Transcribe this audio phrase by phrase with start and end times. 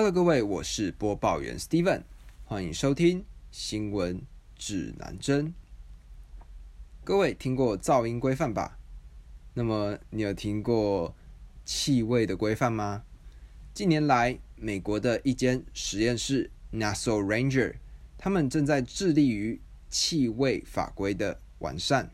[0.00, 2.02] Hello，各位，我是播报员 Steven，
[2.44, 4.22] 欢迎收听新闻
[4.54, 5.52] 指南针。
[7.02, 8.78] 各位听过噪音规范吧？
[9.54, 11.12] 那么你有听过
[11.64, 13.02] 气味的规范吗？
[13.74, 17.74] 近年来，美国的一间实验室 NASA Ranger，
[18.16, 19.60] 他们正在致力于
[19.90, 22.08] 气味法规的完善。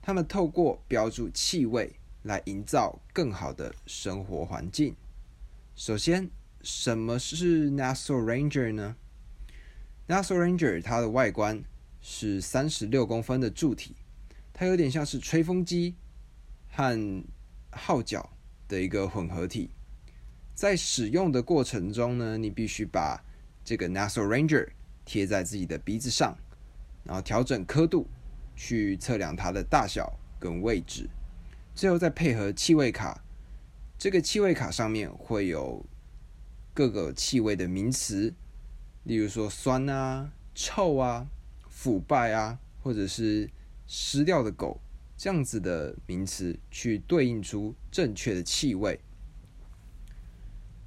[0.00, 4.96] 他们透过标注气味来营造更好的生活环境。
[5.76, 6.30] 首先，
[6.62, 8.96] 什么是 NASA Ranger 呢
[10.06, 11.62] ？NASA Ranger 它的外观
[12.00, 13.94] 是三十六公分的柱体，
[14.52, 15.94] 它有点像是吹风机
[16.70, 17.24] 和
[17.70, 18.30] 号角
[18.68, 19.70] 的一个混合体。
[20.54, 23.22] 在使用的过程中呢，你必须把
[23.64, 24.68] 这个 NASA Ranger
[25.04, 26.36] 贴在自己的鼻子上，
[27.04, 28.06] 然后调整刻度。
[28.60, 31.08] 去测量它的大小跟位置，
[31.76, 33.22] 最后再配合气味卡。
[33.96, 35.86] 这个气味卡上面会有
[36.78, 38.32] 各个气味的名词，
[39.02, 41.26] 例如说酸啊、臭啊、
[41.68, 43.50] 腐败啊，或者是
[43.88, 44.80] 湿掉的狗
[45.16, 49.00] 这样子的名词，去对应出正确的气味。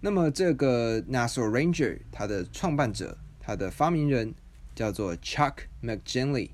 [0.00, 4.32] 那么这个 NASA Ranger 它的创办者、它的发明人
[4.76, 6.50] 叫做 Chuck McGinley。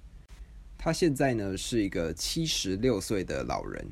[0.78, 3.86] 他现在呢是一个七十六岁的老人。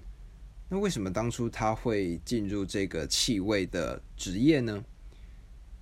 [0.70, 4.82] 那为什么当初他会进入这个气味的职业呢？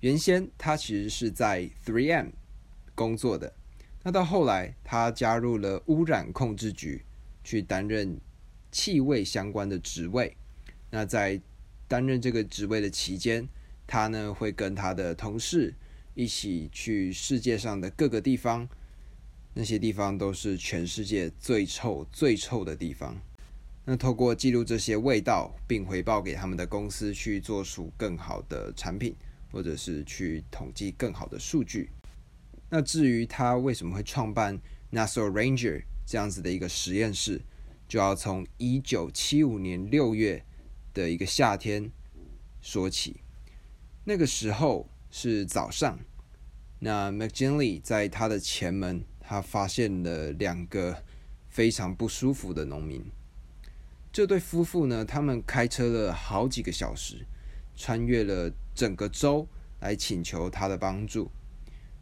[0.03, 2.31] 原先他其实是在 Three M
[2.93, 3.53] 工作的。
[4.03, 7.05] 那到后来，他加入了污染控制局，
[7.41, 8.19] 去担任
[8.69, 10.35] 气味相关的职位。
[10.91, 11.39] 那在
[11.87, 13.47] 担任这个职位的期间，
[13.87, 15.73] 他呢会跟他的同事
[16.15, 18.67] 一起去世界上的各个地方。
[19.53, 23.15] 那些地方都是全世界最臭、最臭的地方。
[23.85, 29.15] 那透过记录这些味道，并回报给他们的公司，去做出更好的产品，
[29.53, 31.89] 或者是去统计更好的数据。
[32.69, 34.59] 那至于他为什么会创办
[34.91, 37.39] NASA Ranger 这样子的一个实验室，
[37.87, 40.43] 就要从一九七五年六月
[40.93, 41.89] 的一个夏天
[42.61, 43.21] 说起。
[44.03, 45.97] 那个时候是早上，
[46.79, 49.05] 那 McGinley 在他的前门。
[49.25, 51.01] 他发现了两个
[51.47, 53.01] 非常不舒服的农民。
[54.11, 57.25] 这对夫妇呢，他们开车了好几个小时，
[57.75, 59.47] 穿越了整个州
[59.79, 61.29] 来请求他的帮助。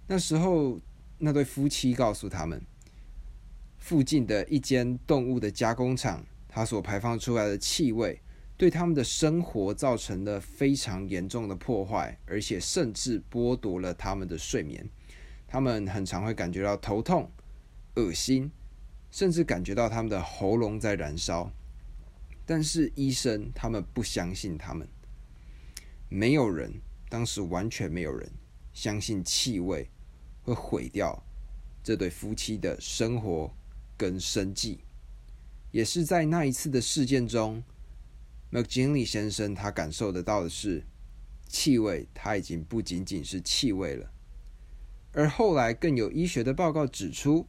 [0.07, 0.79] 那时候，
[1.17, 2.61] 那对夫妻告诉他们，
[3.77, 8.21] 附近的一间动物的加工厂，它所排放出来的气味，
[8.57, 14.87] 对他们的生活造成了非常严重的破坏，而且甚至剥夺了他们的睡眠。
[15.47, 17.31] 他们很常会感觉到头痛、
[17.95, 18.51] 恶心，
[19.09, 21.51] 甚至感觉到他们的喉咙在燃烧。
[22.45, 24.87] 但是医生他们不相信他们，
[26.13, 26.73] 没有人
[27.07, 28.29] 当时完全没有人
[28.73, 29.89] 相信气味
[30.43, 31.23] 会毁掉
[31.81, 33.49] 这对夫妻的生活
[33.95, 34.81] 跟生计。
[35.71, 37.63] 也是在那一次的事件中
[38.51, 40.83] ，McGinley 先生他感受得到的是，
[41.47, 44.11] 气味它已经不仅仅是气味了。
[45.13, 47.47] 而后来更有医学的报告指出，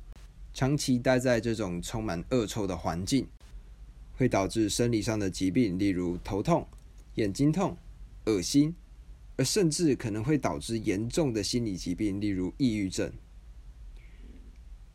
[0.54, 3.26] 长期待在这种充满恶臭的环境，
[4.16, 6.64] 会导致生理上的疾病，例如头痛、
[7.16, 7.76] 眼睛痛、
[8.26, 8.74] 恶心，
[9.36, 13.12] 而甚至可能会导致严重的心理疾病，例如抑郁症。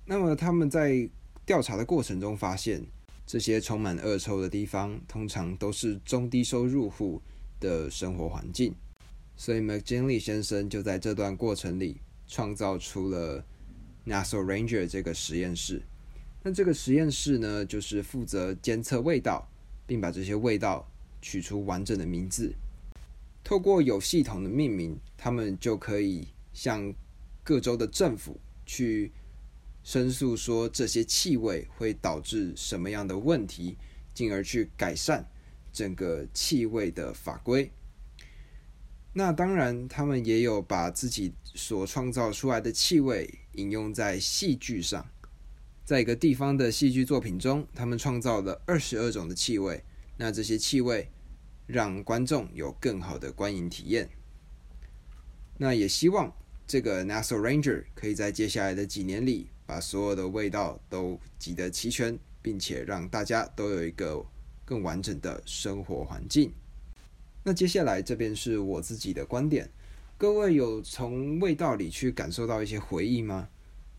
[0.05, 1.09] 那么他们在
[1.45, 2.85] 调查的过程中发现，
[3.25, 7.21] 这些充满恶臭的地方，通常都是中低收入户
[7.59, 8.73] 的生活环境。
[9.35, 12.01] 所以 McGinley 先生就在这段过程里。
[12.29, 13.41] 创造出了
[14.05, 15.81] Nasal Ranger 这个实验室。
[16.43, 19.49] 那这个实验室呢，就是负责监测味道，
[19.85, 20.85] 并把这些味道
[21.21, 22.53] 取出完整的名字。
[23.47, 26.93] 透过有系统的命名，他们就可以向
[27.45, 29.09] 各州的政府去
[29.83, 33.77] 申诉，说这些气味会导致什么样的问题，
[34.13, 35.25] 进而去改善
[35.71, 37.71] 整个气味的法规。
[39.13, 45.07] 那当然，他们也有把自己所创造出来的气味引用在戏剧上。
[45.85, 49.81] 在一个地方的戏剧作品中，他们创造了二十二种的气味。
[50.17, 51.09] 那这些气味
[51.67, 54.09] 让观众有更好的观影体验。
[55.57, 56.33] 那也希望
[56.65, 64.25] 这个 NASA Ranger 可以在接下来的几年里，把所有的味道都集得齐全，并且让大家都有一个
[64.65, 66.51] 更完整的生活环境。
[67.43, 69.69] 那接下来这边是我自己的观点，
[70.17, 73.49] 各位有从味道里去感受到一些回忆吗？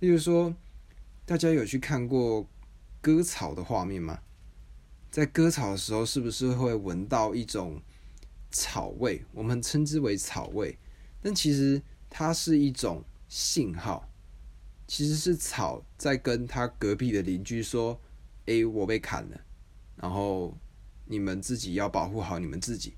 [0.00, 0.55] 例如说，
[1.25, 2.49] 大家有去看过
[3.00, 4.20] 割草的画面吗？
[5.19, 7.82] 在割草的时候，是不是会闻到一种
[8.53, 9.25] 草味？
[9.32, 10.79] 我们称之为草味。
[11.20, 14.09] 但其实它是一种信号，
[14.87, 18.00] 其实是草在跟他隔壁的邻居说
[18.47, 19.41] ：“诶，我被砍了，
[19.97, 20.56] 然后
[21.05, 22.94] 你们自己要保护好你们自己。”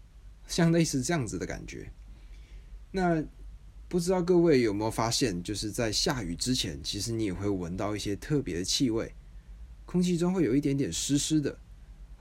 [0.47, 1.91] 像类似这样子的感觉。
[2.91, 3.25] 那
[3.89, 9.15] 不知道各位有没有发现，就是在下雨之前，其实你也会闻到一些特别的气味，
[9.87, 11.59] 空气中会有一点点湿湿的。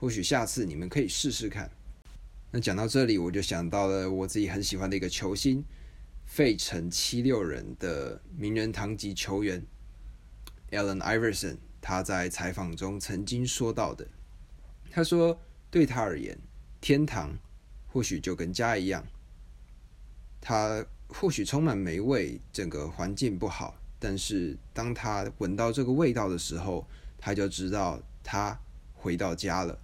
[0.00, 1.70] 或许下次你们可以试试看。
[2.50, 5.62] 那讲到这里，我就想到了我自己很喜欢的一个球星——
[6.24, 9.62] 费城七六人的名人堂级球员
[10.70, 11.58] Allen Iverson。
[11.82, 14.08] 他在采访中曾经说到的，
[14.90, 15.38] 他说
[15.70, 16.38] ：“对他而言，
[16.80, 17.36] 天堂
[17.86, 19.06] 或许就跟家一样。
[20.40, 26.86] 他或许充满霉味，整个环境不好，但是当他闻到这个味道的时候，
[27.18, 28.58] 他就知道他
[28.94, 29.78] 回到家了。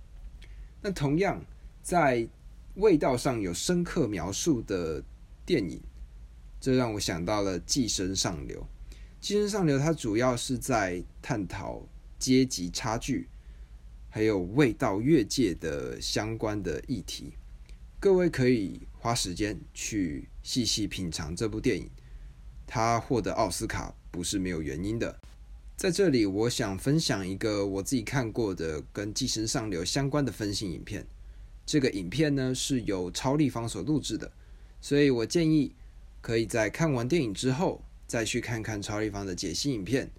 [0.80, 1.44] 那同样
[1.82, 2.28] 在。”
[2.76, 5.02] 味道上有深刻描述的
[5.46, 5.80] 电影，
[6.60, 8.60] 这让我想到了《寄生上流》。
[9.18, 11.88] 《寄生上流》它主要是在探讨
[12.18, 13.30] 阶级差距，
[14.10, 17.32] 还有味道越界的相关的议题。
[17.98, 21.90] 各位可以花时间去细细品尝这部电影，
[22.66, 25.18] 它获得奥斯卡不是没有原因的。
[25.76, 31.06] 在这里，我想分享一个我自己看过的跟《寄生上流》相关的分析影片。
[31.66, 34.32] 这个影片呢是由超立方所录制的，
[34.80, 35.74] 所以我建议
[36.22, 40.10] 可以在看完电影之后再去看看超立方的解析影片，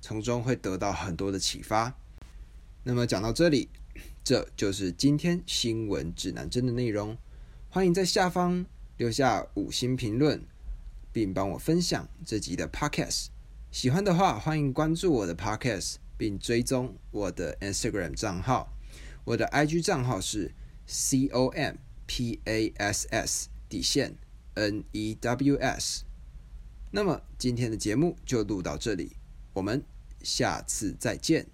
[0.00, 1.94] 从中会得到很多的启发。
[2.82, 3.68] 那么讲到这里，
[4.24, 7.16] 这就是今天新闻指南针的内容。
[7.70, 8.66] 欢迎在下方
[8.96, 10.42] 留下五星评论，
[11.12, 13.33] 并帮我分享这集的 Podcast。
[13.74, 18.72] 喜欢的话，欢迎关注我的 Podcast，并追踪我的 Instagram 账号。
[19.24, 20.54] 我的 IG 账号是
[20.86, 21.74] c o m
[22.06, 24.14] p a s s 底线
[24.54, 26.04] n e w s。
[26.92, 29.16] 那么今天的节目就录到这里，
[29.52, 29.82] 我们
[30.22, 31.48] 下次再见。